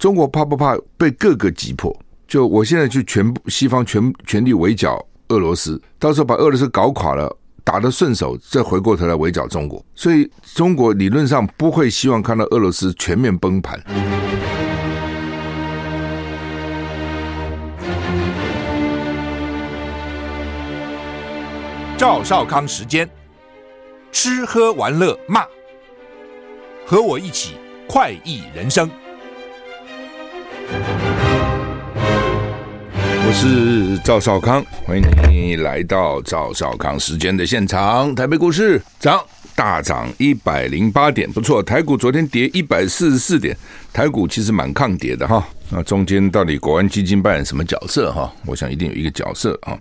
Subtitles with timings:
[0.00, 1.94] 中国怕不怕被各个击破？
[2.26, 9.84] 就我现在去全部西方全全力围剿俄罗斯，到时候把俄罗斯搞垮了，打得顺手，再回过头来围剿中国。
[9.94, 13.78] 所以中国理论上不会希望看到俄罗斯全面崩盘。
[21.98, 23.06] 赵少康时间，
[24.10, 25.44] 吃喝玩乐骂，
[26.86, 27.56] 和我一起
[27.86, 28.90] 快意人生。
[33.26, 38.14] 我是赵少康，欢迎你来到赵少康时间的现场。
[38.14, 39.20] 台北股市涨，
[39.56, 41.60] 大涨一百零八点，不错。
[41.60, 43.56] 台股昨天跌一百四十四点，
[43.92, 45.44] 台股其实蛮抗跌的哈。
[45.70, 48.32] 那中间到底国安基金扮演什么角色哈？
[48.46, 49.76] 我想一定有一个角色哈。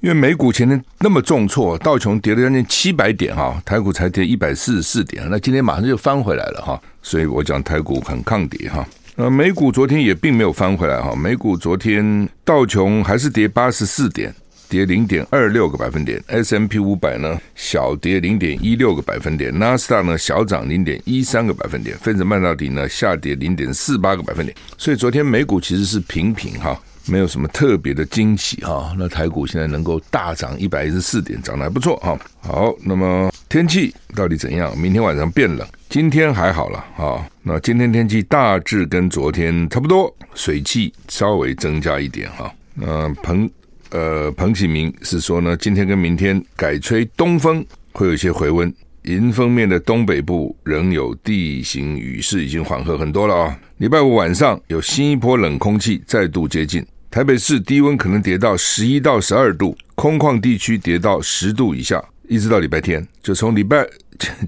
[0.00, 6.80] 因为美股前天那么重挫，道琼跌了将近七百点哈，台股才跌一百四十四点，那今天马上就翻回来了哈。
[7.02, 8.84] 所以我讲台股很抗跌哈。
[9.16, 14.34] 呃，美股昨天也并没有翻回来哈，美股昨天道琼还是跌八十四点，
[14.68, 28.92] 跌零点二六个百分点，S M P 五百呢小跌零点一六个百分点，纳斯达呢小涨零点一三个百分点，分子半导体呢下跌零点四八个百分点，所以昨天美股其实是平平哈，没有什么特别的惊喜哈。
[28.98, 32.18] 那台股现在能够大涨一百一十四点，涨得还不错哈。
[32.42, 34.76] 好，那么天气到底怎样？
[34.76, 35.66] 明天晚上变冷。
[35.88, 42.52] 今天还好了啊，那今天天气大致跟昨天差不多，水汽稍微增加一点哈。
[42.74, 43.48] 那彭
[43.90, 48.74] 呃彭启明是说呢，今天跟明天改吹东风，会有一些回温。
[49.04, 53.56] 迎风面的东北部仍有地形雨势，已经缓和很多了啊。
[53.76, 63.86] 礼拜五晚上有新一波冷空气再度接近，台北市低温可能跌到十一到十二度，空旷地区跌到十度以下，一直到礼拜天，就从礼拜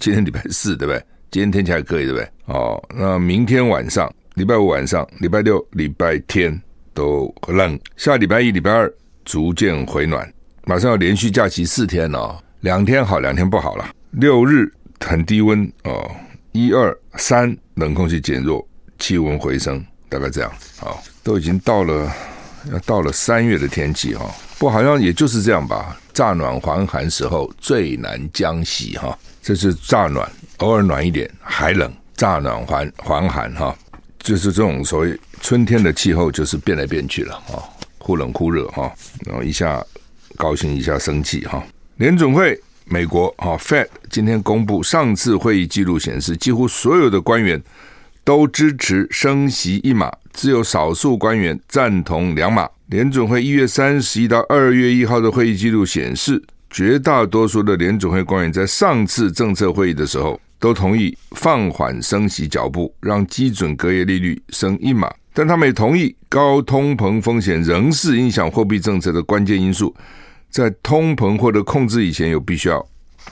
[0.01, 1.01] 今天礼拜四对不对？
[1.31, 2.29] 今天天气还可以，对不对？
[2.49, 6.59] 哦，那明天晚上，礼拜五晚上，礼拜六、礼拜天
[6.95, 8.91] 都冷，下礼拜一、礼拜二
[9.25, 10.27] 逐渐回暖，
[10.65, 13.89] 马上要连续假期四天哦，两天好，两天不好了。
[14.13, 16.11] 六日很低温哦，
[16.53, 18.67] 一二三冷空气减弱，
[18.99, 22.11] 气温回升，大概这样子啊，都已经到了
[22.73, 24.25] 要到了三月的天气哈，
[24.59, 29.17] 不好像也就是这样吧，乍暖还寒时候最难将息哈。
[29.43, 33.73] 这是乍暖，偶尔暖一点，还冷；乍暖还还寒，哈，
[34.19, 37.63] 就是这种所谓春天的气候，就是变来变去了，哈，
[37.99, 38.93] 忽冷忽热，哈，
[39.25, 39.81] 然后一下
[40.37, 41.63] 高兴，一下生气，哈。
[41.99, 47.63] 联准会美国，哈，Fed 今天公布上次会议记录显示，几乎所有的官员
[48.25, 52.69] 都支持升息一码，只有少数官员赞同两码。
[52.87, 56.43] 联准会一月三十一到二月一号的会议记录显示。
[56.71, 69.95] 绝大多数的联准会官员在上次政策会议的时候都同意放缓升息脚步，让基准隔夜利率升一码，但他们也同意高通膨风险仍是影响货币政策的关键因素，
[70.51, 72.85] 在通膨获得控制以前，有必须要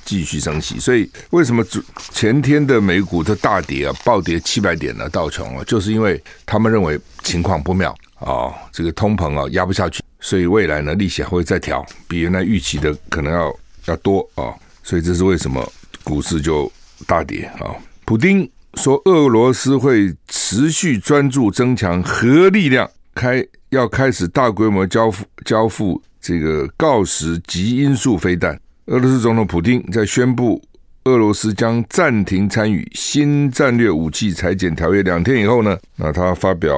[0.04, 0.78] 继续升息。
[0.78, 1.64] 所以，为什么
[2.12, 5.08] 前天的美股的大跌啊，暴跌七百点呢？
[5.08, 10.02] 道琼啊，就是因为他们认为情况不妙啊、这个通膨啊压不下去。
[10.20, 13.54] 所以未来呢，利息还会再调，比原来预期的可能要
[13.86, 15.72] 要多啊、所以这是为什么
[16.02, 16.70] 股市就
[17.06, 17.74] 大跌啊。
[18.04, 28.58] 普丁说，俄罗斯会持续专注增强核力量，开要开始大规模交付交付这个锆石极音速飞弹。
[28.86, 30.62] 俄罗斯总统普丁在宣布
[31.04, 36.76] 俄罗斯将暂停参与新战略武器裁减条约两天以后呢，那他发表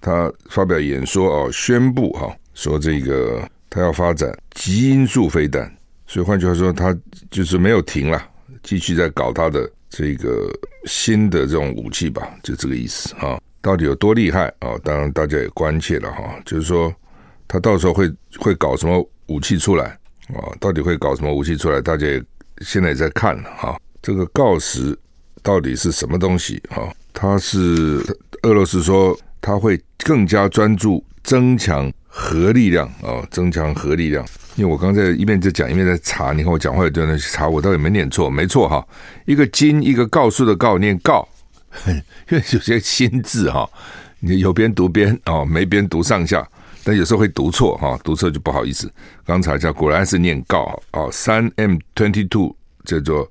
[0.00, 2.34] 他发表演说哦，宣布哈。
[2.54, 5.68] 说这个他要发展极音速飞弹，
[6.06, 6.96] 所以换句话说，他
[7.30, 8.24] 就是没有停了，
[8.64, 10.50] 继续在搞他的这个
[10.86, 13.38] 新的这种武器吧，就这个意思啊。
[13.62, 14.74] 到底有多厉害啊？
[14.82, 16.92] 当然大家也关切了哈，就是说
[17.46, 19.96] 他到时候会会搞什么武器出来
[20.28, 20.50] 啊？
[20.58, 21.80] 到底会搞什么武器出来？
[21.80, 22.22] 大家也
[22.62, 23.78] 现在也在看了哈。
[24.02, 24.98] 这个锆石
[25.42, 26.92] 到底是什么东西啊？
[27.12, 28.02] 他是
[28.42, 31.92] 俄罗斯说他会更加专注增强。
[32.16, 34.24] 核力量、哦，增强核力量。
[34.54, 36.32] 因为我刚才一边在讲，一边在查。
[36.32, 38.30] 你看我讲话有段人去查，我到底没念错？
[38.30, 38.86] 没错哈，
[39.24, 41.28] 一个金，一个告诉的告，念告。
[41.90, 43.68] 因为有些新字哈，
[44.20, 46.48] 你有边读边哦，没边读上下，
[46.84, 48.88] 但有时候会读错哈，读错就不好意思。
[49.26, 51.10] 刚查一下，果然是念告哦。
[51.10, 53.28] 三 M twenty two 叫做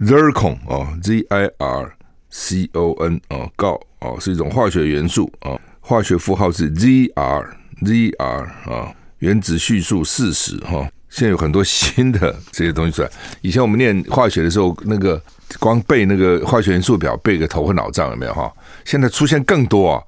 [0.00, 1.96] zircon 哦，Z I R
[2.28, 7.56] C O N 哦，告哦是一种化学元素哦，化学符号是 Z R。
[7.82, 13.10] ZR 啊，原子序数四十哈，现在有很多新的这些东西出来。
[13.40, 15.20] 以前我们念化学的时候，那个
[15.58, 18.52] 光背那个化学元素表背个头昏脑胀，有没有哈？
[18.84, 20.02] 现在出现更多啊，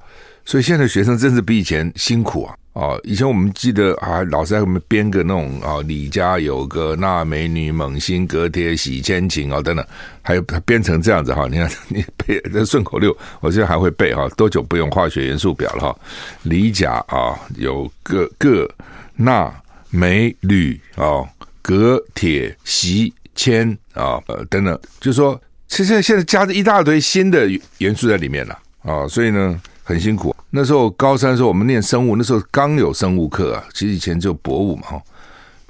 [0.45, 2.55] 所以现在学生真是比以前辛苦啊。
[2.79, 9.85] 哦，以前我们记得啊，老师还给我们编个那种啊，李家有个那美女猛心隔铁洗千情啊等等，
[10.23, 11.49] 还有编成这样子哈。
[11.51, 14.29] 你看 你背这顺口溜，我现在还会背哈。
[14.37, 15.99] 多久不用化学元素表了哈？
[16.45, 18.71] 李甲啊，有个个
[19.17, 19.53] 那
[19.91, 21.27] 美女啊，
[21.61, 27.49] 隔铁喜千啊呃等等，就是说，其实现在加了一大堆新的
[27.79, 29.61] 元素在里面了啊，所以呢。
[29.89, 30.37] 很辛苦。
[30.51, 33.65] 那时候高三的时候，我们念生物，那时候刚有生物课啊。
[33.73, 35.03] 其实以前就博物嘛，哈。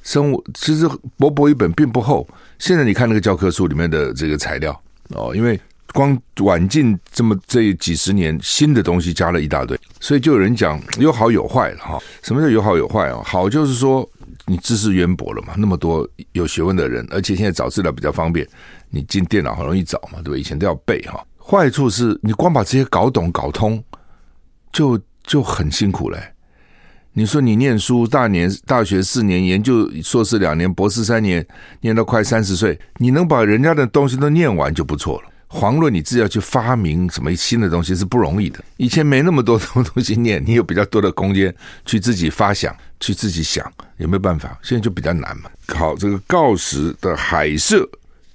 [0.02, 2.26] 生物其实薄薄一本并不厚。
[2.58, 5.60] 现在你看那个教科书里面的这个材料哦，因为
[5.92, 11.96] 光晚近这么这几十年，新的东西加了一大堆，所以就有人讲有好有坏了哈。
[12.24, 13.22] 什么叫有好有坏啊？
[13.24, 14.08] 好就是说
[14.46, 18.44] 你知识渊博了嘛，那么多有学问的人，而且现在找资料比较方便，
[18.90, 20.38] 你进电脑很容易找嘛，对吧？
[20.38, 21.24] 以前都要背哈。
[21.38, 23.82] 坏处是你光把这些搞懂搞通。
[24.78, 26.22] 就就很辛苦嘞。
[27.12, 31.44] 你说你念书，大年大学四年，研究硕士两年，博士三年，
[31.80, 35.28] 念到快三十岁，你能把人家的东西都念完就不错了。
[35.48, 38.62] 遑论你自己要去发明什么新的东西是不容易的。
[38.76, 41.52] 以前没那么多东东西念，你有比较多的空间
[41.84, 44.56] 去自己发想，去自己想，有没有办法？
[44.62, 45.50] 现在就比较难嘛。
[45.74, 47.84] 好，这个锆石的海射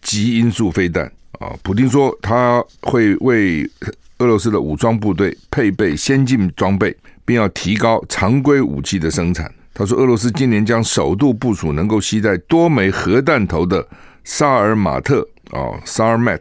[0.01, 1.05] 极音速飞弹
[1.39, 3.65] 啊，普丁说他会为。
[4.23, 9.53] 俄罗斯的武装部队配备先进装备，并要提高常规武器的生产。
[9.73, 13.85] 他说，俄罗斯今年将首度部署能够携带多枚核弹头的
[14.23, 16.39] 萨尔马特哦，Sarmat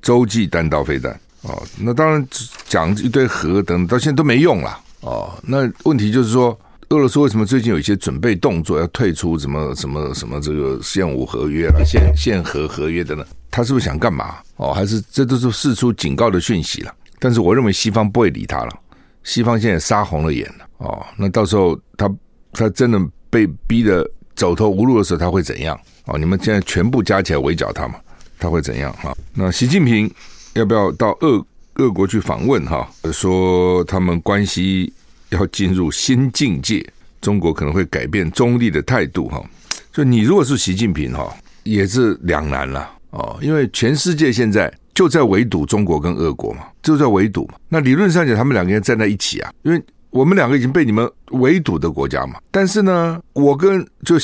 [0.00, 1.62] 洲际弹道飞弹哦。
[1.78, 2.26] 那当然
[2.66, 5.38] 讲一堆核等，到现在都没用了哦。
[5.42, 6.58] 那问题就是说，
[6.88, 13.22] 俄罗斯为什么最近有一些准备动作，要退出什么什么什么这个现武合约了、现现核合约的呢？
[13.50, 14.36] 他是不是想干嘛？
[14.56, 16.94] 哦，还是这都是释出警告的讯息了？
[17.18, 18.80] 但是我认为西方不会理他了，
[19.24, 21.04] 西方现在杀红了眼了哦。
[21.16, 22.08] 那到时候他
[22.52, 25.78] 他真的被逼得走投无路的时候，他会怎样？
[26.04, 27.96] 哦，你们现在全部加起来围剿他嘛？
[28.38, 28.92] 他会怎样？
[28.94, 30.08] 哈，那习近平
[30.54, 31.44] 要不要到俄
[31.74, 32.64] 俄国去访问？
[32.66, 34.92] 哈，说他们关系
[35.30, 36.88] 要进入新境界，
[37.20, 39.28] 中国可能会改变中立的态度。
[39.28, 39.44] 哈，
[39.92, 44.72] 就你如果是习近平，哈，也是两难了哦，因为全世界现在。
[44.98, 47.54] 就在围堵中国跟俄国嘛，就在围堵嘛。
[47.68, 49.80] 那理论上讲，他们两个人站在一起啊，因为
[50.10, 52.40] 我们两个已经被你们围堵的国家嘛。
[52.50, 54.16] 但是呢，我跟就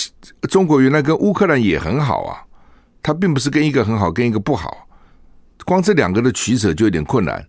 [0.50, 2.42] 中国原来跟乌克兰也很好啊，
[3.04, 4.88] 他并不是跟一个很好，跟一个不好。
[5.64, 7.46] 光这两个的取舍就有点困难。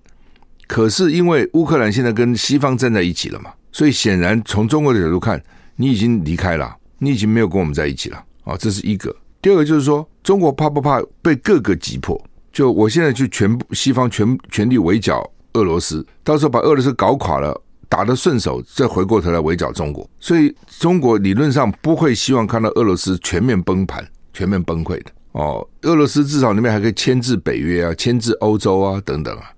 [0.67, 5.43] 可是因为乌克兰现在跟西方站在一起了嘛，所以显然从中国的角度看，
[5.77, 8.55] 你已经离开了，你已经没有跟我们在一起了啊。
[8.55, 9.15] 这是一个。
[9.41, 12.23] 第二个就是说，中国怕不怕被各个击破？
[12.55, 20.09] 就我现在去全部西方全全力围剿俄罗斯，到时候把俄罗斯搞垮了，打得顺手，再回过头来围剿中国。
[20.21, 25.67] 所以中国理论上不会希望看到俄罗斯全面崩盘、全面崩溃的哦。
[25.81, 29.51] 俄罗斯至少里面还可以牵制北约啊、牵制欧洲啊等等啊。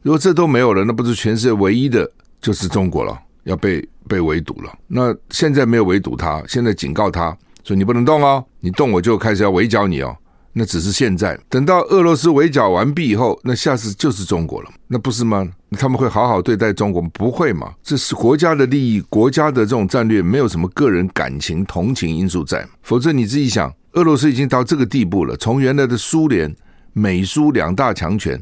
[0.00, 2.10] 如果这都没有了，那不是全世界唯一的
[2.40, 4.72] 就是中国了，要被被围堵了。
[4.86, 10.16] 那现在没有围堵他，现在警告他说你不能动哦，你动我就开始要围剿你哦。
[10.58, 15.48] 那只是现在，等到俄罗斯围剿完毕以后，那下次就是中国了，那不是吗？
[15.78, 17.00] 他们会好好对待中国？
[17.12, 17.72] 不会嘛？
[17.80, 22.66] 这是国家的利益，国家的这种战略，没有什么个人感情、同情因素在。
[22.82, 26.52] 否则你自己想，俄罗斯已经到这个地步了，从原来的苏联、
[26.92, 28.36] 美苏两大强权，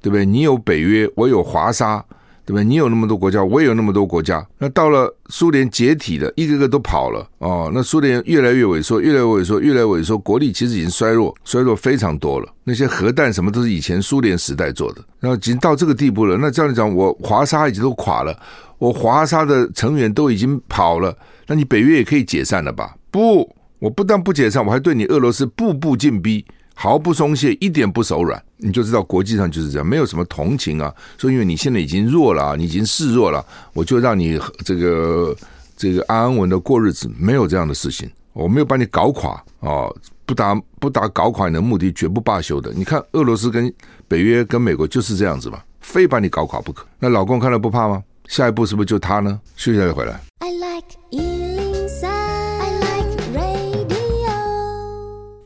[0.00, 0.24] 对不对？
[0.24, 2.02] 你有北约，我有华沙。
[2.48, 2.62] 对吧？
[2.62, 4.44] 你有那么多国家，我也有那么多国家。
[4.56, 7.70] 那到了苏联解体了，一个个都跑了哦。
[7.74, 12.50] 那苏联越来越萎缩，越来越萎缩，越来越萎缩，国力其实已经衰弱，衰弱非常多了。
[12.64, 16.38] 那些核弹什么都是以前苏联时代做的，然后已经到这个地步了。
[16.38, 18.34] 那这样讲，我华沙已经都垮了，
[18.78, 21.14] 我华沙的成员都已经跑了，
[21.46, 22.96] 那你北约也可以解散了吧？
[23.10, 26.42] 不，我不但不解散，我还对你俄罗斯步步进逼。
[26.80, 30.94] 毫不松懈，一点不手软，你就知道国际上就是这样，没有什么同情啊。
[31.16, 35.36] 说因为你现在已经弱了，你已经示弱了，我就让你这个
[35.76, 38.08] 这个安安稳稳的过日子，没有这样的事情。
[38.32, 39.92] 我没有把你搞垮哦，
[40.24, 42.72] 不达不达搞垮你的目的，绝不罢休的。
[42.72, 43.74] 你看俄罗斯跟
[44.06, 46.86] 北约跟美国就是这样子嘛，非把你搞垮不可。
[47.00, 48.00] 那老公看了不怕吗？
[48.28, 49.40] 下一步是不是就他呢？
[49.56, 50.20] 休息一下再回来。
[50.38, 50.86] I like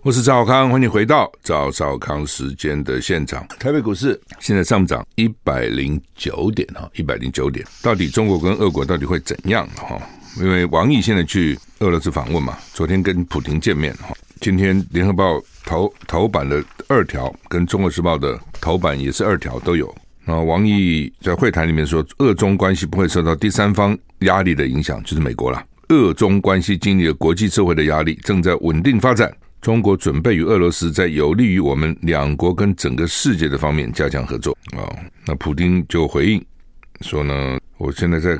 [0.04, 3.46] 我是赵少康，欢迎回到赵少康时间的现场。
[3.60, 7.64] 台北股市现在上涨一百零九点哈，一百零九点。
[7.80, 9.96] 到底中国跟俄国到底会怎样哈？
[10.40, 14.12] 因为王毅现在去俄罗斯访问嘛，昨天跟普京见面哈。
[14.40, 19.94] 今天联合报头头版的二条跟中国时报的头版也是二条都有。
[20.24, 25.64] 那，王毅在会谈里面说，俄中关系不会受到第三方压力的影响，就是美国了。
[25.90, 29.32] 俄中关系经历了国际社会的压力，正在稳定发展。
[29.62, 34.58] 中国准备与俄罗斯在有利于我们两国跟整个世界的方面加强合作。
[34.76, 34.90] 啊，
[35.24, 36.44] 那普丁就回应
[37.00, 38.36] 说呢，我现在在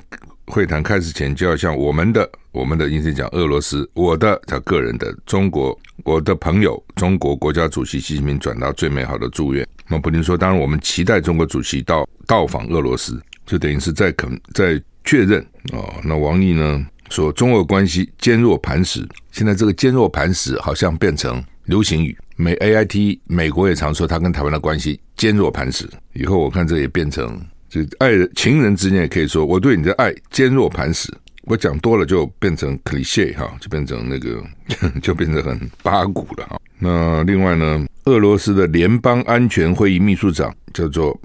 [0.47, 9.67] 会谈开始前就要向我们的我们的意思讲俄罗斯，我的他个人的中国，我的朋友中国国家主席习近平转达最美好的祝愿。
[9.87, 15.41] 那普丁说，当然我们期待中国主席到到访俄罗斯，就等于是在肯在确认
[15.73, 15.89] 哦。
[16.03, 19.07] 那王毅呢说，中俄关系坚若磐石。
[19.31, 25.87] 现在这个坚若磐石好像变成流行语，美 AIT 美国也常说他跟台湾的关系坚若磐石。
[26.15, 27.39] 以后我看这也变成
[27.69, 31.13] 就爱人情人之间也可以说我对你的爱坚若磐石。
[31.45, 34.43] 我讲多了就变成 cliché 哈，就变成那个
[35.03, 36.61] 就变成很八股了哈。
[36.79, 37.87] 那另外呢？
[38.05, 41.17] 俄罗斯的联邦安全会议秘书长叫做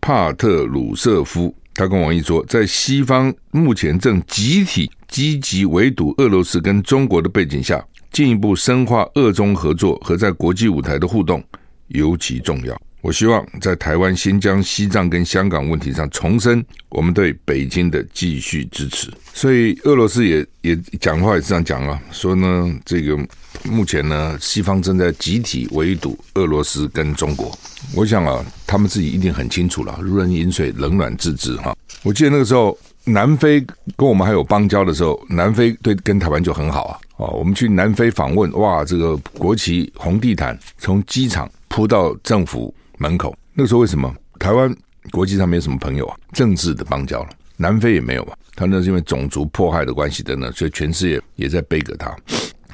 [0.00, 11.42] 帕特鲁舍夫，他跟王毅说，在西方目前正集体积极围堵俄罗斯跟中国的背景下，进一步深化俄中合作和在国际舞台的互动
[11.88, 12.80] 尤其重要。
[13.00, 19.12] 我希望在台湾、新疆、西藏跟香港问题上重申我们对北京的继续支持。
[19.34, 23.18] 所以俄罗斯也也讲话也是这样讲啊，说呢这个。
[23.64, 27.56] 目前呢，西方正在集体围堵俄罗斯跟中国。
[27.94, 31.74] 我想啊，他们自己一定很清楚了，如人饮水，冷暖自知哈。
[32.02, 33.60] 我记得那个时候，南非
[33.96, 36.98] 跟我们还有邦交的时候，南非对跟台湾就很好啊。
[37.16, 43.34] 哦，我们去南非访问，哇，这个国旗红地毯从机场铺到政府门口。
[43.54, 44.74] 那个时候为什么台湾
[45.10, 46.16] 国际上没有什么朋友啊？
[46.32, 48.36] 政治的邦交了，南非也没有啊。
[48.56, 52.14] 他那是因为种族迫害的关系等等，所以全世界也在背给他。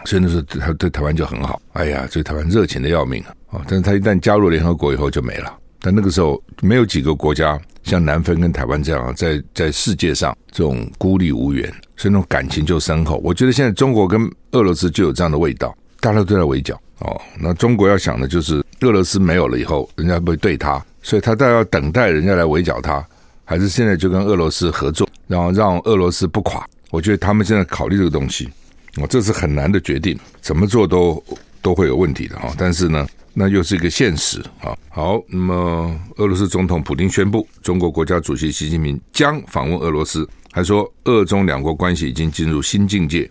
[0.05, 3.63] 所以那时候他对台湾就很好，哎呀，对台湾热情的要命啊！
[3.69, 5.53] 但是他一旦加入联合国以后就没了。
[5.83, 11.67] 但那个时候没有几个国家像南非跟台湾这样在在世界上这种孤立无援，
[11.97, 13.19] 所以那种感情就深厚。
[13.25, 17.19] 我觉得现在中国跟俄罗斯就有这样的味道，大家都在围剿哦。
[17.39, 23.03] 那中国要想的就是俄罗斯没有了以后，人家不会对他，所以他倒要等待人家来围剿他，
[23.45, 26.63] 还是现在就跟俄罗斯合作，然后让俄罗斯不垮？
[26.91, 28.49] 我觉得他们现在考虑这个东西。
[29.01, 31.23] 哦，这是很难的决定，怎么做都
[31.63, 32.53] 都会有问题的哈。
[32.59, 34.77] 但是呢，那又是一个现实啊。
[34.89, 43.29] 好，那么俄罗斯总统普京宣布，中国国家主席习近平将访问俄罗斯，还说俄中两国关系已经进入新境界。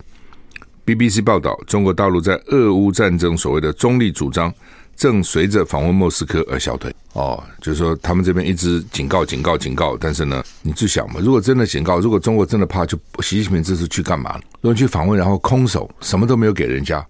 [0.86, 4.52] BBC 报道，中国大陆在俄乌战争所谓的中立主张，
[5.00, 6.94] 正随着访问莫斯科而消退。
[7.14, 14.38] 哦，就是说他们这边一直警告、警告、警告，但是呢，你就想嘛，如果真的警告，如果中国真的怕，就习近平这次去干嘛？
[14.60, 17.04] 如果去访问，然后空手，什么都没有给人家，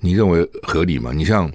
[0.00, 1.12] 你认为合理吗？
[1.14, 1.50] 你像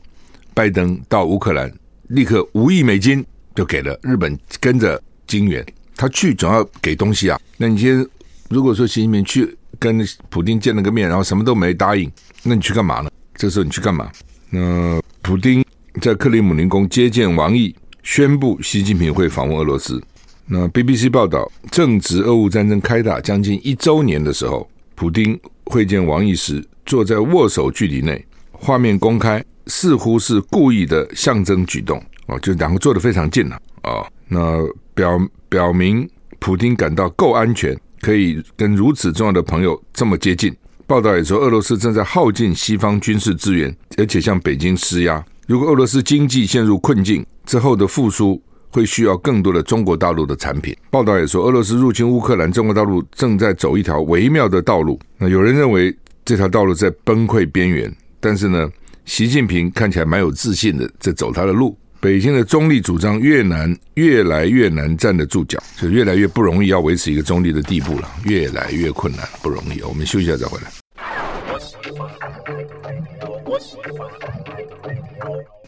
[0.54, 1.70] 拜登到乌克兰，
[2.08, 3.24] 立刻五亿美金
[3.54, 5.64] 就给了日本，跟着金元，
[5.98, 7.38] 他去总要给东西啊。
[7.58, 8.08] 那你先
[8.50, 12.10] 如果说习近平去跟普丁见了个面，然后什么都没答应，
[12.44, 13.12] 那你去干嘛呢？
[13.36, 14.10] 这时候你去干嘛？
[14.50, 15.02] 那？
[15.24, 15.64] 普丁
[16.02, 20.04] 在克里姆林宫接见王毅，宣布习近平会访问俄罗斯。
[20.46, 34.06] 那 BBC 报道，正值俄乌战争开打将近一周年的时候，普丁会见王毅时坐在握手距离内，画面公开，似乎是故意的象征举动哦，就两个坐得非常近了啊。
[34.28, 34.62] 那
[34.94, 40.54] 表表明普丁感到够安全，可以跟如此重要的朋友这么接近。
[40.86, 45.24] 报道也说，俄罗斯正在耗尽西方军事资源，而且向北京施压。
[45.48, 50.76] 如果俄罗斯经济陷入困境，之后的复苏会需要更多的中国大陆的产品。
[50.90, 55.00] 报道也说，俄罗斯入侵乌克兰，中国大陆正在走一条微妙的道路。
[55.18, 58.70] 那有人认为这条道路在崩溃边缘，但是呢，
[59.06, 61.78] 习近平看起来蛮有自信的在走他的路。
[62.04, 69.82] 北京的中立主张越难，越来越难站得住脚，就越来越不容易要维持一个中立的地步了，越来越困难，不容易。
[69.84, 70.70] 我们休息一下再回来。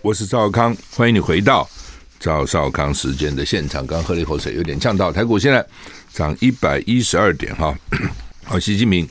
[0.01, 1.65] 我是赵康，欢迎你回到
[2.19, 3.87] 赵少康时间的现场。
[3.87, 5.13] 刚喝了一口水，有点呛到。
[5.13, 5.65] 台股现在
[6.11, 7.73] 涨一百一十二点哈。
[8.43, 9.07] 好， 习近平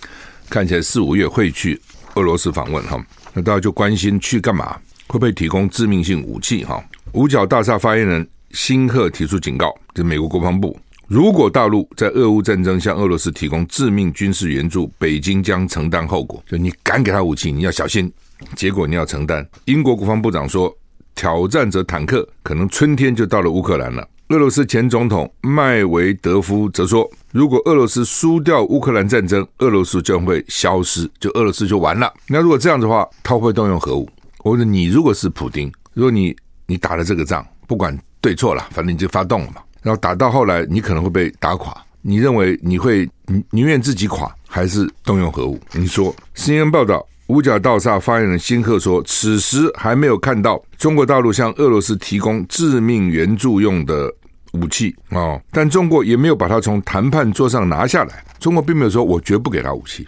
[0.51, 1.81] 看起来四五月会去
[2.17, 3.03] 俄罗斯访问哈，
[3.33, 4.79] 那大家就关心去干嘛？
[5.07, 6.85] 会不会提供致命性武器哈？
[7.15, 16.43] 五角大厦发言人辛赫提出警告，就美国国防部，如果大陆在俄乌战争向俄罗斯提供致命军事援助，北京将承担后果。
[16.49, 18.13] 就你敢给他武器，你要小心，
[18.57, 19.47] 结果你要承担。
[19.67, 20.77] 英国国防部长说，
[21.15, 24.05] 挑战者坦克可能春天就到了乌克兰了。
[24.31, 32.13] 俄罗斯前总统麦维德夫则说，如果俄罗斯输掉乌克兰战争，俄罗斯将会消失，就俄罗斯就完了。
[32.27, 34.09] 那如果这样的话，他会动用核武。
[34.39, 36.35] 或者你如果是普丁，如果你
[36.67, 39.63] 你打了这个仗，不管对错了，反正你就发动了嘛。
[39.83, 41.77] 然后打到后来，你可能会被打垮。
[42.01, 43.09] 你认为你会
[43.51, 45.59] 宁愿自己垮，还是动用核武？
[45.73, 54.13] 你说？CNN 报道，五角大厦发言人辛克说，此时还没有看到中国大陆向俄罗斯提供致命援助用的
[54.53, 58.23] 武器哦，但中国也没有把它从谈判桌上拿下来。
[58.39, 60.07] 中国并没有说我绝不给他武器，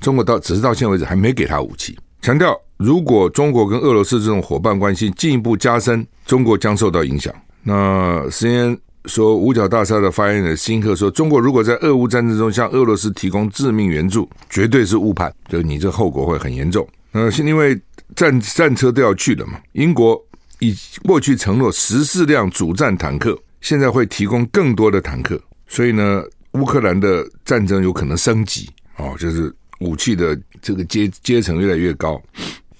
[0.00, 1.96] 中国到只是到现在为止还没给他武器。
[2.28, 7.34] 强调，如果中国跟俄罗斯这种伙伴关系进一步加深，中国将受到影响。
[7.62, 16.86] 那 C N 说，五角大厦的发言人辛克说，中国如果在俄乌战争中向俄罗斯提供致命援助，绝对是误判，就你这后果会很严重。
[17.12, 17.74] 呃，因为
[18.14, 20.22] 战战车都要去了嘛，英国
[20.58, 28.68] 以过去承诺十四辆主战坦克，现在会提供更多的坦克，所以呢，乌克兰的战争有可能升级
[28.98, 32.20] 哦，就是武器的这个阶阶层越来越高。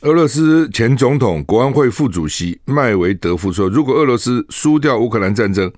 [0.03, 5.71] 俄罗斯前总统、国安会副主席麦维德夫说，如果俄罗斯输掉乌克兰战争，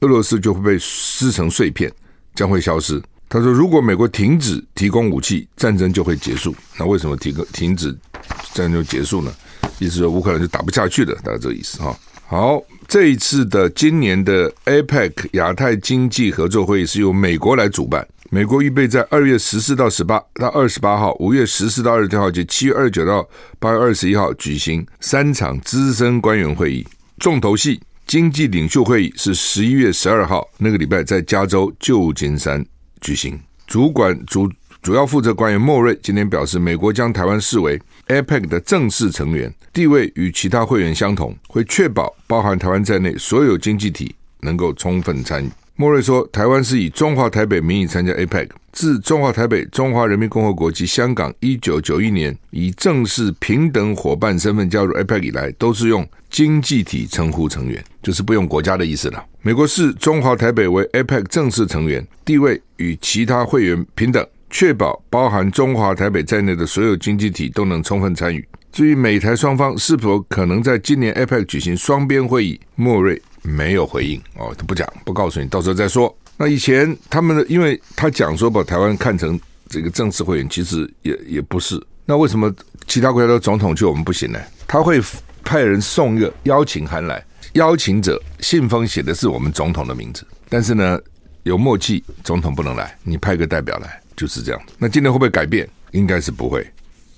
[0.00, 1.90] 俄罗斯就会被撕成碎片，
[2.34, 3.00] 将会消失。
[3.28, 6.54] 他说：“如果美国停止提供武器，战争就会结束。
[6.78, 7.96] 那为什么停个停止
[8.52, 9.32] 战争就结束呢？
[9.78, 11.96] 意思说乌克兰就打不下去了，大概这个意思哈。
[12.26, 18.06] 好，这一次的今年的 APEC 亚太经济合作会议是由美国来主办。
[18.34, 26.86] 美国预备在二月十四到十八到二十八号，五月十四到二十六号及七月二十九到八月二十一号举行三场资深官员会议，
[27.18, 32.64] 重头戏。”经济领袖会议是十一月十二号那个礼拜在加州旧金山
[33.02, 33.38] 举行。
[33.66, 34.50] 主管主
[34.82, 45.50] 主要负责官员莫瑞今天表示，美国将台湾视为 APEC 的正式成员，地位与其他会员相同，会确保包含台湾在内所有经济体能够充分参与。
[45.74, 48.48] 莫瑞说，台湾是以中华台北名义参加 APEC。
[48.72, 59.24] 自中华台北、中华人民共和国及香港一九九一年以正式平等伙伴身份加入 APEC 以来，都是用经济体称呼成员，就是不用国家的意思了。
[59.40, 68.46] 美国视中华台北为 APEC 正式成员，地位与其他会员平等，确保包含中华台北在内的所有经济体都能充分参与。
[68.70, 76.14] 至于美台双方是否可能在今年 APEC 举行双边会议，莫瑞没有回应哦，他不讲，不告诉你，到时候再说。
[76.36, 81.80] 那以前他们的，因为他讲说把台湾看成这个正式会员，其实也也不是。
[82.04, 82.52] 那为什么
[82.86, 84.40] 其他国家的总统去我们不行呢？
[84.66, 85.00] 他会
[85.44, 90.98] 派人送一个邀请函来，邀请者信封写的是我们总统的名字，但是呢
[91.42, 94.60] 有默契，总统不能来，你派个代表来就是这样。
[94.78, 95.68] 那今年会不会改变？
[95.92, 96.66] 应该是不会。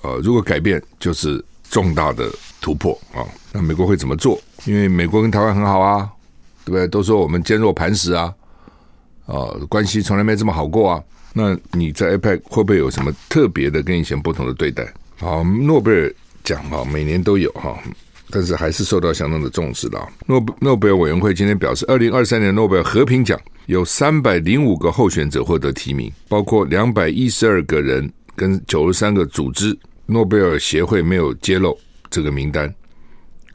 [0.03, 3.25] 呃，如果改变，就是重大的突破啊。
[3.53, 4.41] 那美国会怎么做？
[4.65, 6.11] 因为美国跟台湾很好啊，
[6.65, 6.87] 对不对？
[6.89, 8.33] 都说我们坚若磐石啊。
[9.27, 11.03] 哦，关系从来没这么好过啊！
[11.33, 14.87] 那你在 APEC 会不会有什么特别的、跟以前不同的对待？
[15.19, 17.75] 好，诺贝尔奖哈，每年都有哈，
[18.31, 19.99] 但是还是受到相当的重视的。
[20.27, 29.77] 诺诺贝尔委员会今天表示，二零二三年诺贝尔和平奖有三百零五个候选者获得提名，包括两百一十二个人跟九十三个组织。
[30.07, 31.75] 诺贝尔协会没有揭露
[32.11, 32.73] 这个名单。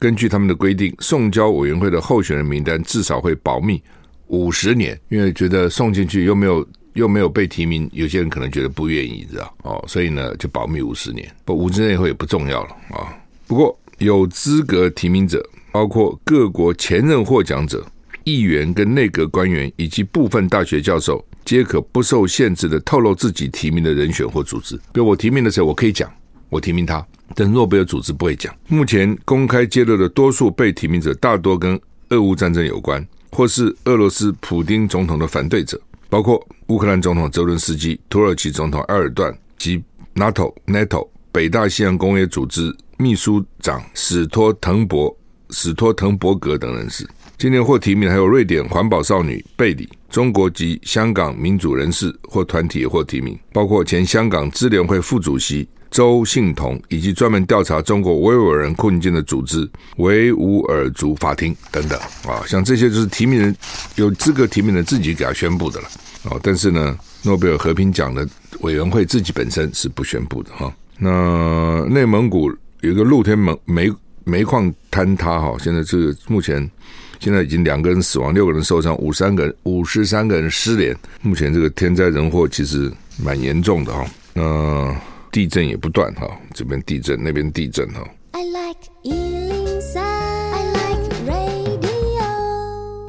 [0.00, 3.80] 根据他们的规定，送交委员会的候选人名单至少会保密。
[4.28, 11.30] 五十年，因为觉得送进去又没有又没有被提名，有些人可能觉得不愿意，知道哦，所以呢就保密五十年。
[11.44, 13.12] 不，五十年以后也不重要了啊。
[13.46, 17.84] 不过有资格提名者，包括各国前任获奖者、
[18.24, 24.76] 议员跟内阁官员以及部分大学教授，皆可不受限制的透露自己提名的人选或组织。
[24.92, 26.10] 比如我提名的时候，我可以讲
[26.48, 27.04] 我提名他，
[27.34, 28.54] 但诺贝尔组织不会讲。
[28.68, 33.06] 目前公开揭露的多数被提名者，大多跟俄乌战争有关。
[33.32, 39.80] 或是俄罗斯普丁总统的反对者，包括乌克兰总统泽伦斯基、土耳其总统埃尔段及
[40.14, 45.16] NATO、NATO 北大西洋工业组织秘书长史托滕伯、
[45.50, 47.08] 史托滕伯格等人士。
[47.38, 55.68] 今年获提名还有瑞典环保少女贝里、中国及香港民主人士或团体也获提名，包括前香港支联会副主席。
[55.90, 63.56] 周幸彤以及专门调查中国维吾尔人困境的组织维吾尔族法庭等等啊，像这些就是提名人
[63.96, 65.88] 有资格提名人自己给他宣布的了
[66.24, 66.38] 啊。
[66.42, 68.26] 但是呢，诺贝尔和平奖的
[68.60, 70.72] 委员会自己本身是不宣布的哈。
[70.96, 72.48] 那内蒙古
[72.82, 73.92] 有一个露天煤煤
[74.24, 76.70] 煤矿坍塌哈，现在这个目前
[77.18, 80.96] 现在已经两个人死亡，六个人受伤，五三个人五十三个人失联。
[81.20, 84.06] 目前这个天灾人祸其实蛮严重的哈。
[84.32, 84.96] 那
[85.32, 88.00] 地震也不断哈，这边地震，那边地震哈。
[88.32, 91.80] I like 103, I like radio。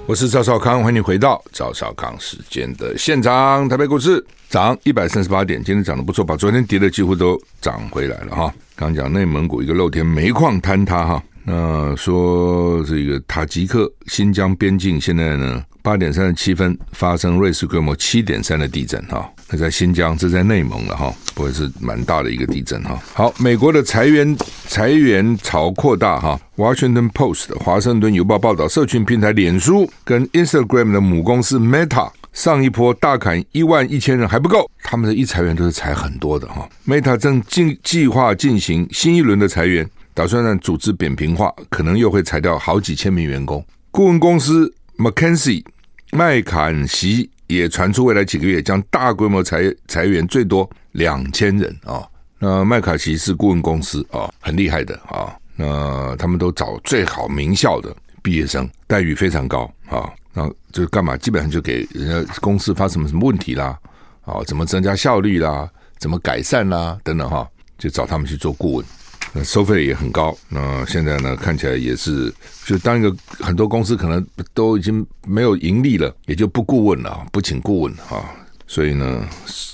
[0.06, 3.68] 我是赵少康，欢迎回到赵少康时间的现场。
[3.68, 8.54] 台北股市涨一百三十八点，今天涨得不错，把昨天跌的几乎都涨回来了哈。
[8.76, 22.98] 刚讲内蒙古一个露天煤矿坍塌哈，那说这个塔吉克新疆边境现在呢八点三十七分发生瑞士规模七点三的地震哈，那在新疆，这在内蒙了哈，不会是蛮大的一个地震哈。
[23.14, 24.38] 好，美国的裁员
[24.68, 36.70] 裁员潮扩大哈，《Washington Post》华盛顿邮报报道，社群平台脸书跟 Instagram 的母公司 Meta 上一波大砍一万一千人还不够，他们的一裁员都是裁很多的哈。
[36.88, 43.64] Meta 正进计划进行新一轮的裁员，打算让组织扁平化，可能又会裁掉好几千名员工。
[43.92, 44.74] 顾问公司。
[44.98, 45.64] McKinsey
[46.12, 52.08] 麦坎锡也传出，未来几个月将大规模裁裁员，最多两千人啊。
[52.40, 55.36] 那麦卡锡是顾问公司啊，很厉害的啊。
[55.56, 60.10] 那他们都找最好名校的毕业生，待遇非常高啊。
[60.34, 61.16] 那就干嘛？
[61.18, 63.78] 基本上就给人家公司发什么什么问题啦，
[64.22, 68.86] 啊，怎么增加效率啦，怎么改善啦，等等哈，就找他们去做顾问。
[69.34, 72.34] 那收费也很高，那现在呢，看起来也是，
[72.65, 78.24] 就当一个很多公司可能都已经没有盈利了，也就不顾问了，不请顾问哈，
[78.67, 79.26] 所以呢，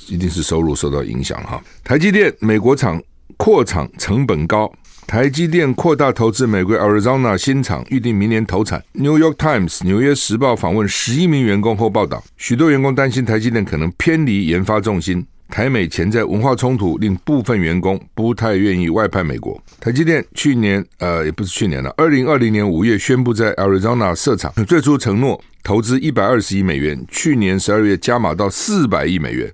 [0.08, 1.60] 一定是收入受到影响哈。
[1.84, 3.02] 台积电美国厂
[3.36, 4.72] 扩厂成本高，
[5.08, 8.84] 台积电扩大投资美国 Arizona 新厂，预定明年投产。
[8.93, 15.26] New York Times 纽约时报访问十一名员工后报道，许多员工担心台积电可能偏离研发重心。
[15.50, 19.62] 台美潜在文化冲突令部分员工不太愿意外派美国。
[19.80, 29.52] 台积电去年呃，也不是去年了，二零二零年五月宣布在 Arizona 设厂，最初承诺投资一百二十亿美元，去年十二月加码到四百亿美元，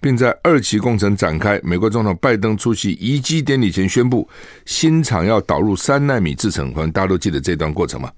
[0.00, 1.60] 并在二期工程展开。
[1.62, 4.28] 美国总统拜登出席移机典礼前宣布，
[4.64, 8.10] 新厂要导入三纳米制程，可能大家都记得这段过程嘛。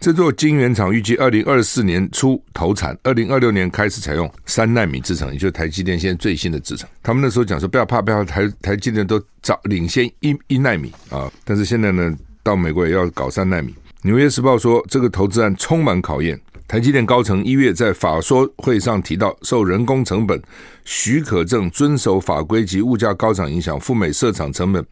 [0.00, 6.88] 这座晶圆厂预计二零二四年初投产，二零二六年开始采用三奈米制程，也就是台积电现在最新的制程。
[7.02, 13.74] 他们那时候讲说不要怕，不要怕，台台积电都早领先一一奈米啊，但是现在呢，到美国也要搞三奈米。
[14.02, 16.40] 纽约时报说，这个投资案充满考验。
[16.68, 20.40] 台积电高层一月在法说会上提到，受人工成本、
[20.84, 24.86] 许可证遵守法规及物价高涨影响，赴美设厂成本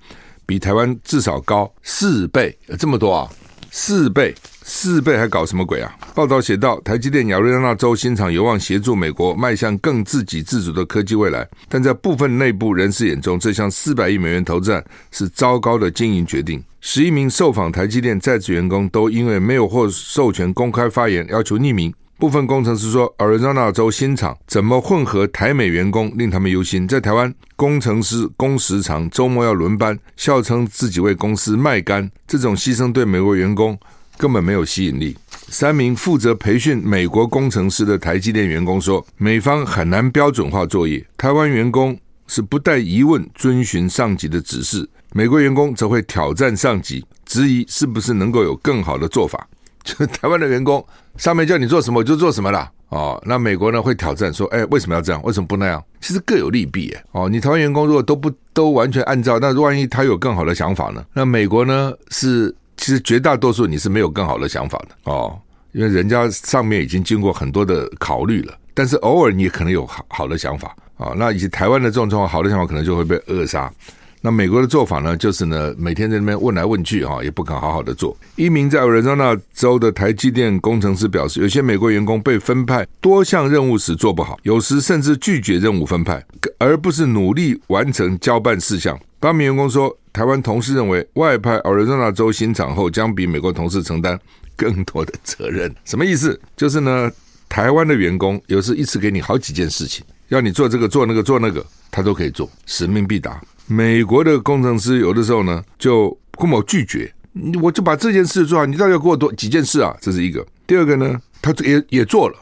[0.45, 3.31] 比台湾至少高四倍，这么多啊，
[3.71, 4.35] 四倍。
[4.69, 5.97] 四倍还搞什么鬼啊？
[6.13, 16.61] 报道写道，台积电亚利桑那州新厂有望协助美国迈向更自给自足的科技未来，但在部分内部人士眼中，这项四百亿美元投资案是糟糕的经营决定。
[16.81, 21.95] 十一名受访台积电在职员工都因为没有获授权公开发言，要求匿名。
[22.19, 26.89] 部分工程师说，Arizona 州新厂怎么混合台美员工，令他们忧心。
[26.89, 32.11] 在台湾，工程师工时长，周末要轮班，笑称自己为公司卖肝。
[32.27, 33.79] 这种牺牲对美国员工。
[34.19, 35.17] 根本没有吸引力。
[35.49, 49.47] 三名负责培训美国工程师的台积电员工说，美方很难标准化作业，台湾员工是不带疑问遵循上级的指示，美国员工则会挑战上级，质疑是不是能够有更好的做法。
[49.85, 50.85] 就台湾的员工，
[51.17, 52.69] 上面叫你做什么就做什么啦。
[52.89, 55.23] 哦，那美国呢会挑战说，哎，为什么要这样？
[55.23, 55.81] 为什么不那样？
[56.01, 57.05] 其实各有利弊哎。
[57.13, 61.05] 哦，你台湾员工如果都不都完全按照，那万一他有更好的想法呢？
[61.13, 62.53] 那美国呢是？
[62.77, 65.37] 其实绝大多数你是没有更好的想法的哦，
[65.73, 68.55] 因为人家上面已经经过很多的考虑了。
[68.75, 71.15] 但是偶尔你也可能有好好的想法啊。
[71.17, 73.73] 那以及台湾的这种状况，好的想法可能就会被扼杀。
[74.21, 78.17] 那美国的做法呢，就是呢每天在那边问来问去啊，也不肯好好的做。
[78.35, 86.23] 一名在亚利桑那州的台积电工程师表示，有些美国员工被分派多项任务时做不好，有时甚至拒绝任务分派，
[86.59, 88.99] 而不是努力完成交办事项。
[89.19, 89.97] 八名员工说。
[90.17, 94.19] 台湾同事认为，外派亚利桑那州新厂后，将比美国同事承担
[94.57, 95.71] 更多的责任。
[95.85, 96.41] 什么意思？
[96.57, 97.13] 就是呢，
[97.51, 103.39] 台湾的员工有时一次给你好几件事情，要你做这个、做那个、做那个，他都可以做，使命必达。
[103.67, 107.13] 美国的工程师有的时候呢，就跟我拒绝，
[107.61, 109.95] 我就把这件事做好，你到底要给我多几件事啊？
[110.01, 110.43] 这是一个。
[110.67, 112.37] 第二个呢，他也也做了。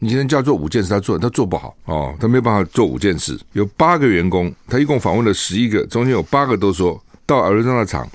[0.00, 3.38] 你今天叫做五件事，他做他做不好哦，他没有办法做五件事。
[3.52, 7.00] 有八个员工，他一共访问了十一个，中间有八个都说。
[7.32, 8.06] 到亚利桑那厂，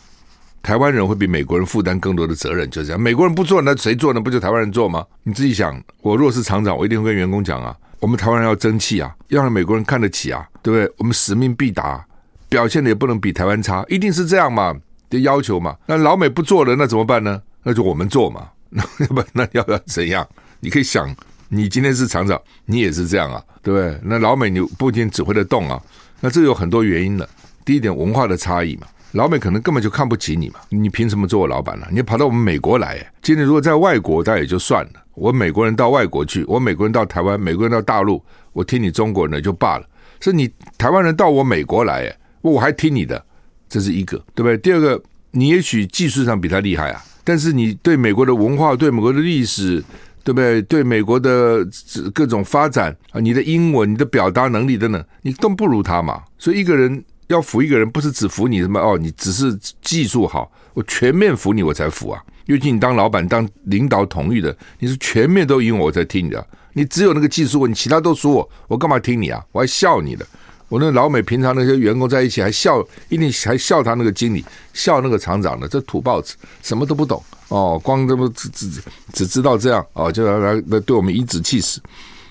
[0.61, 3.01] 台湾人会比美国人负担更多的责任，就这样。
[3.01, 4.21] 美国人不做，那谁做呢？
[4.21, 5.05] 不就台湾人做吗？
[5.23, 10.93] 你自己想，我若是厂长，我一定会跟员工讲啊，我们台湾人要争气啊，要让美国人看得起啊，对不对？
[10.99, 12.05] 我们使命必达，
[12.47, 14.75] 表现的也不能比台湾差，一定是这样嘛
[15.09, 15.75] 的要求嘛。
[15.87, 17.41] 那老美不做了，那怎么办呢？
[17.63, 18.47] 那就我们做嘛。
[18.69, 20.27] 那要不那要不要怎样？
[20.59, 21.15] 你可以想，
[21.47, 23.97] 你今天是厂长，你也是这样啊，对不对？
[24.03, 25.81] 那老美你不一定指挥得动啊。
[26.19, 27.27] 那这有很多原因的。
[27.63, 28.87] 第一点，文化的差异嘛。
[29.13, 31.87] 老美可能根本就看不起你嘛，你凭什么做我老板呢？
[31.91, 34.91] 你跑到我们美国来，今天如果在外国，那也就算了。
[35.15, 39.85] 我美国人到外国去，我美国人到台湾，美国人到大陆，我听你中国人的就罢了。
[40.19, 43.23] 是你台湾人到我美国来，我还听你的，
[43.69, 44.57] 这是一个，对不对？
[44.57, 49.83] 第二个，你也许技术上比他厉害啊，但是你对美国的文化、对美国的历史、
[50.23, 50.61] 对不对？
[50.63, 51.65] 对美国的
[52.13, 56.21] 各种发展啊，你的英文、你的表达能力等等，你都不如他嘛。
[56.37, 62.21] 所以一个人要服一个人，不是只服你什么哦，你只是技术好，我全面服你我才服啊。
[62.45, 66.47] 尤其你当老板、当领导统御的，你是全面都赢我，我才听你的。
[66.73, 69.43] 你只有那个技术你，其他都输我，我干嘛听你啊？
[69.51, 70.25] 我还笑你的。
[70.69, 78.69] 我那老美平常那些员工在一起还笑，一定还笑他那个经理，笑那个厂长的，这土包子什么都不懂哦，光这么只只
[79.13, 81.81] 只知道这样哦，就来来来对我们颐指气使。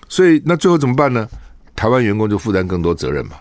[0.08, 1.28] 所以那最后怎么办呢？
[1.74, 3.36] 台湾员工就负担更多责任嘛，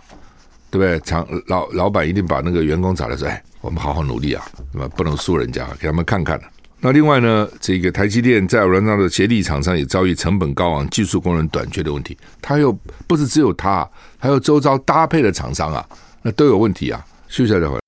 [0.76, 1.00] 对不对？
[1.02, 6.38] 厂老老板一定把那个员工找来说，哎，我们好好努力啊，那么不能输人家，给他们看看。
[6.82, 12.18] 那另外呢，这个台积电在软装的协力厂商也遭遇成本高昂、技术工人短缺的问题。
[12.42, 15.88] 他又不是只有他，还有周遭搭配的厂商啊，
[16.22, 17.04] 那都有问题啊。
[17.30, 17.82] 休息一下再回来。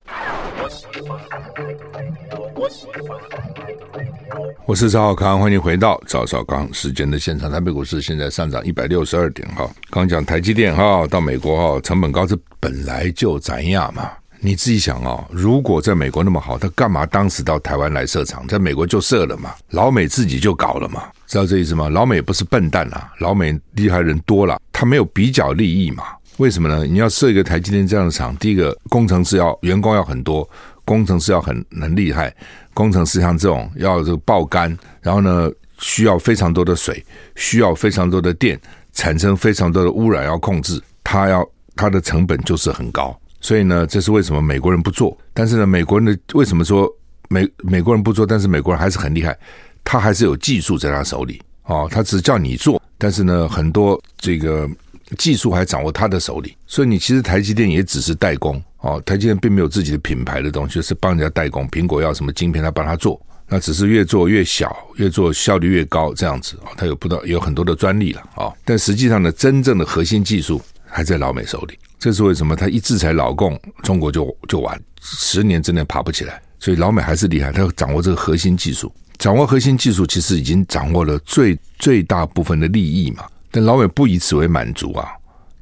[4.66, 7.50] 我是赵少康，欢迎回到赵少康时间的现场。
[7.50, 9.68] 台北股市现在上涨一百六十二点哈。
[9.90, 14.10] 刚讲台积电哈，到美国哈，成本高，这本来就这样嘛。
[14.40, 18.46] 你自己想哦，如果在美国那么好，他干嘛当时到台湾来设厂？
[18.46, 21.88] 在美国就设了嘛，老美自己就搞了嘛，知道这意思吗？
[21.88, 26.04] 老美不是笨蛋啊，老美厉害人多了，他没有比较利益嘛？
[26.36, 26.84] 为什么呢？
[26.86, 30.48] 你要设一个台积电这样的厂，第一个工程师要员工要很多，
[30.84, 32.32] 工程师要很很厉害，
[32.78, 38.56] 工程师像这种要这个爆肝，然后呢需要非常多的水，需要非常多的电，
[38.92, 43.18] 产生非常多的污染要控制，他要他的成本就是很高。
[43.40, 45.18] 所以呢，这是为什么美国人不做？
[45.34, 46.88] 但是呢，美国人的为什么说
[47.28, 48.24] 美美国人不做？
[48.24, 49.36] 但是美国人还是很厉害，
[49.82, 51.88] 他还是有技术在他手里哦。
[51.90, 54.70] 他只叫你做，但是呢，很多这个
[55.16, 56.56] 技术还掌握他的手里。
[56.66, 61.66] 所以你其实台积电也只是代工哦，台积电并没有自己的品牌的东西，是帮人家代工。
[61.68, 66.68] 苹果要什么晶片，他帮他做，那只是越做越小，越做效率越高这样子哦。
[66.76, 71.78] 他有不到有很多的专利了啊、但实际上呢，真正的核心技术还在老美手里。
[71.98, 72.54] 这是为什么？
[72.54, 76.40] 他一制裁老共，中国就就完，十年之内爬不起来。
[76.60, 83.24] 所以老美还是厉害，他掌握这个核心技术，掌握核心技术，其实已经掌握了最最大部分的利益嘛。
[83.50, 85.08] 但老美不以此为满足啊，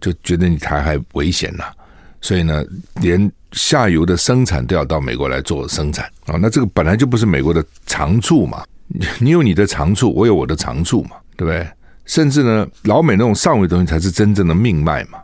[0.00, 1.64] 就觉得你台海危险了，
[2.20, 2.64] 所以呢，
[3.00, 6.36] 连下游的生产都要到美国来做生产啊。
[6.40, 8.64] 那这个本来就不是美国的长处嘛，
[9.20, 11.66] 你有你的长处，我有我的长处嘛，对不对？
[12.04, 15.18] 甚至呢，老美那种上游的东西才是真正的命脉嘛。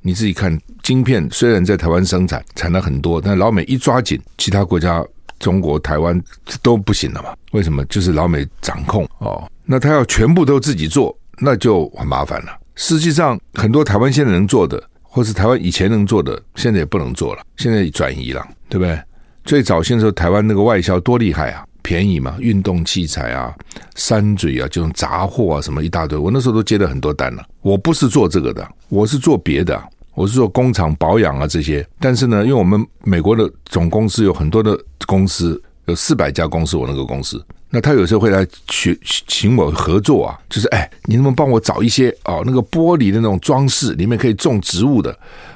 [0.00, 5.04] 你自己看，晶片虽然在台湾生产产了很多，但老美一抓紧，其他国家
[5.38, 6.18] 中国台湾
[6.62, 7.34] 都不行了嘛？
[7.52, 7.84] 为什么？
[7.86, 9.50] 就是老美掌控哦。
[9.64, 12.58] 那他要全部都自己做，那就很麻烦了。
[12.74, 18.98] 实际上，很多台湾现在能做的，或是台湾以前能做的，现在也不能做了，现在转移了，对不对？
[19.44, 23.54] 最早先说台湾那个外销多厉害啊，便宜嘛，运动器材啊、
[23.94, 26.18] 山嘴啊，这种杂货啊，什么一大堆。
[26.18, 27.44] 我那时候都接了很多单了。
[27.62, 29.82] 我不是做这个的，我是做别的。
[30.14, 34.74] 我是做工厂保养啊这些，但是呢，因为我们美国的总公司有很多的
[35.06, 45.10] 公司，有四百家公司，我那个公司，那他有时候会来请请我合作啊，就是哎，你能不能帮我找一些哦，那个玻璃的那种装饰，里面可以种植物的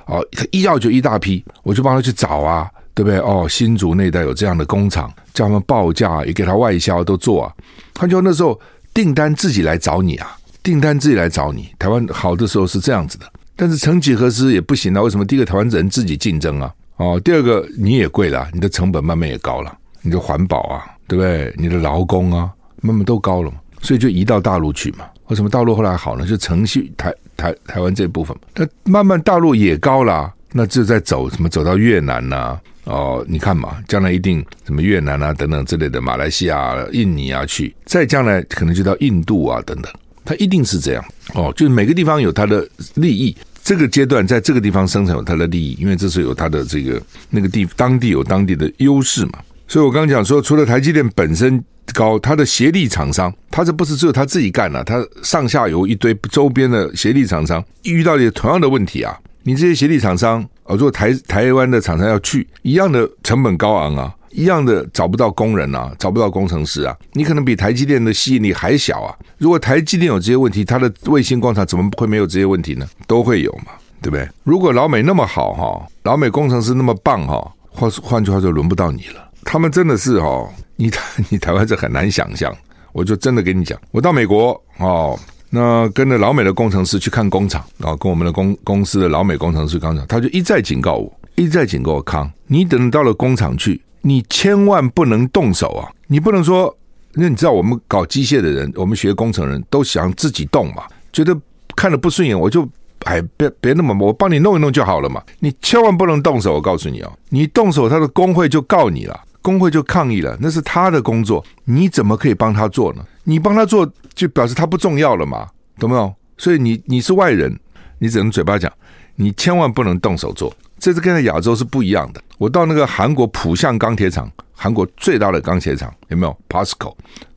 [0.07, 3.19] 哦，他一要就一大批，我就帮他去找啊，对不对？
[3.21, 7.53] 哦，新竹那带有这样的工厂，叫他们报价，也给他外销都做啊。
[7.95, 8.61] 他就那时候
[8.93, 11.73] 订单自己来找你啊，订单自己来找你。
[11.79, 13.25] 台湾好的时候是这样子的。
[13.55, 15.25] 但是曾几何时也不行了，为什么？
[15.25, 21.53] 第一个台湾人自己竞争啊，哦，第二个你也贵了，你的成本慢慢也高了，你的环保啊，对不对？
[21.57, 22.49] 你的劳工啊，
[22.81, 25.05] 慢慢都高了嘛，所以就移到大陆去嘛。
[25.27, 26.25] 为什么大陆后来好呢？
[26.25, 31.49] 就承续台台台湾这部分，那慢慢大陆也高了，那就在走什么？
[31.49, 39.93] 走到越南呐、啊，哦，你看嘛，将来一定什么越南啊等等之类的，马来西亚、印尼啊去，再将来可能就到印度啊等等，
[40.25, 43.37] 它一定是这样哦，就是每个地方有它的利益。
[43.63, 49.39] 这个阶段在这个地方生产有它的利益，因为这是有它的这个那个地当地有当地的优势嘛。
[49.71, 51.63] 所以我刚讲说，除了台积电本身
[51.95, 59.17] 高，它的协力厂商，它这不是只有它自己干了，它上下游一堆周边的协力厂商遇到也同样的问题啊。
[59.45, 64.13] 你这些协力厂商啊，如果台台湾的厂商要去，一样的成本高昂啊。
[64.33, 69.15] 一样的找不到工人啊，找不到工程师啊，你可能比台积电的吸引力还小啊。
[69.39, 72.85] 如果台积电有这些问题，它的卫星工厂怎么会没有这些问题呢？
[73.07, 74.29] 都会有嘛，对不对？
[74.43, 79.30] 如果老美那么好哈，老美工程师那么棒哈，换换句话说，轮不到你了。
[79.45, 81.01] 他们真的是哈，你台
[81.31, 82.55] 你台湾这很难想象。
[82.93, 85.17] 我就真的跟你讲，我到美国哦，
[85.49, 93.81] 那跟着老美的工程师去看工厂啊，跟我们的公公司的老美工程师工厂，他就一再警告我，一再警告我康，你等到了工厂去。
[94.03, 95.87] 你千万不能动手啊！
[96.07, 96.75] 你不能说
[97.15, 101.39] 因为你知道，我们搞机械的人，我们学工程人都想自己动嘛，觉得
[101.77, 102.69] 看了不顺眼，我就
[103.05, 105.23] 哎，别别那么，我帮你弄一弄就好了嘛。
[105.39, 113.05] 你千万不能动手，我告诉你哦，你动手，他的工会就告你了，工会就抗议了，那是他的工作，你怎么可以帮他做呢？
[113.25, 115.49] 你帮他做，就表示他不重要了嘛，
[115.79, 116.13] 懂没有？
[116.37, 117.59] 所以你你是外人，
[117.99, 118.71] 你只能嘴巴讲，
[119.17, 120.55] 你千万不能动手做。
[120.79, 122.23] 这次跟在亚洲是不一样的。
[122.39, 126.95] 我到那个韩国浦项钢铁厂，韩国最大的钢铁厂有没有 Pasco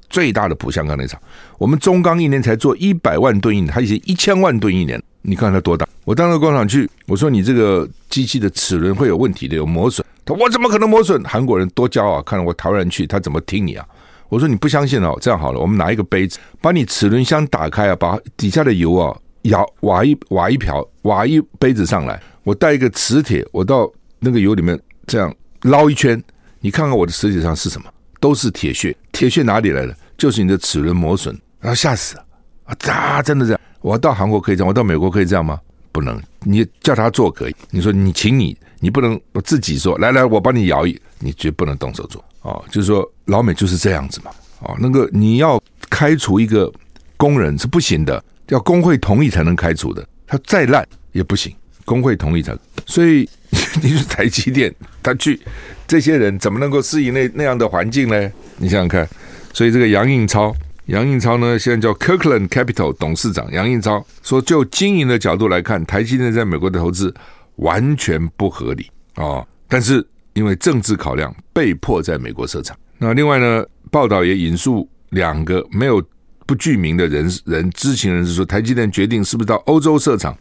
[0.09, 1.21] 最大的浦项钢铁厂，
[1.57, 5.85] 我们中钢一年才做一百万吨一年，它以前一千万吨一年，你看它多大？
[6.05, 10.05] 我到那个工厂去，我说你这个机器的齿轮会有问题的，有磨损。
[10.25, 11.21] 他我怎么可能磨损？
[11.23, 13.85] 韩国人多骄傲，看到我台湾人去，他怎么听你啊？
[14.29, 22.21] 我说你不相信哦，这样好了，我们拿一个杯子，把你齿轮箱打开啊，把底下的油啊舀挖一挖一瓢，挖一杯子上来。
[22.43, 26.21] 我带一个磁铁，我到那个油里面这样捞一圈，
[26.61, 27.87] 你看看我的磁铁上是什么？
[28.19, 28.95] 都是铁屑。
[29.11, 29.95] 铁屑哪里来的？
[30.17, 31.37] 就是你的齿轮磨损。
[31.59, 32.25] 然后吓死了
[32.65, 32.75] 啊！
[32.79, 33.61] 咋真的这样？
[33.81, 35.59] 我到韩国可以这样，我到美国可以这样吗？
[35.91, 36.21] 不能。
[36.41, 39.97] 你叫他做可以，你说你请你，你不能自己说。
[39.97, 42.61] 来来，我帮你摇一，你绝不能动手做哦。
[42.69, 44.31] 就是说老美就是这样子嘛。
[44.59, 46.69] 哦，那个你要开除一个
[47.15, 50.05] 工人是不行的，要工会同意才能开除的。
[50.27, 51.55] 他再烂也不行。
[51.85, 53.29] 工会同意才，所以
[53.81, 55.39] 你是台积电，他去
[55.85, 58.31] 这些人怎么能够适应那那样的环境呢？
[58.57, 59.07] 你想想看，
[59.53, 67.13] 所以这个杨应超，杨应超呢，现在叫 Kirkland Capital 董事长杨应超说，就经营的角度来看，台积电在美国的投资
[67.57, 72.77] 完全不合理啊、但是因为政治考量，被迫在美国设厂。
[72.97, 76.03] 那另外呢，报道也引述两个没有
[76.45, 80.35] 不具名的人人知情人士说，台积电决定是不是到欧洲设厂。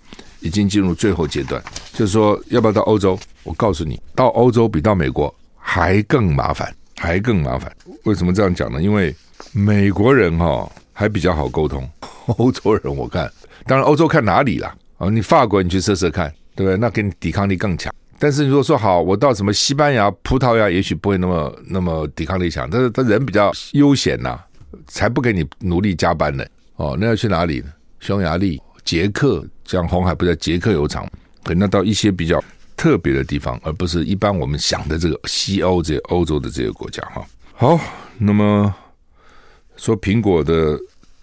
[0.44, 3.16] 已经进入最后阶段，就是说要不要到欧洲？
[3.44, 7.72] 我告诉你，到欧洲比到美国还更麻烦，还更麻烦。
[8.03, 8.83] 为什么这样讲呢？
[8.83, 9.14] 因为
[9.53, 11.88] 美国人哈、哦、还比较好沟通，
[12.27, 13.31] 欧洲人我看，
[13.66, 14.75] 当然欧洲看哪里啦？
[14.98, 16.76] 啊，你法国你去试试看，对不对？
[16.76, 17.92] 那给你抵抗力更强。
[18.18, 24.38] 但是如果说好，我到什么西班牙、葡萄牙，也许不会那么那么抵抗力强，但是他人比较悠闲呐、
[24.86, 26.44] 才不给你努力加班呢。
[26.76, 27.72] 哦，那要去哪里呢？
[28.00, 28.60] 匈牙利。
[28.84, 31.08] 捷克，像红海不在捷克有厂，
[31.44, 32.42] 可能到一些比较
[32.76, 37.24] 特别的地方，而不是一般我们想的这个西欧这些欧洲的这些国家哈。
[37.54, 37.78] 好，
[38.18, 38.74] 那么
[39.76, 40.76] 说苹果的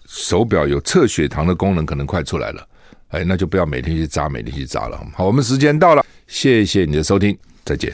[0.06, 2.66] 手表有测血糖的功能，可能快出来了，
[3.10, 5.00] 哎，那就不要每天去扎，每天去扎了。
[5.14, 7.92] 好，我们时间到了，谢谢你的收听，再见。